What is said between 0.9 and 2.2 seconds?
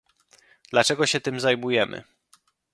się tym zajmujemy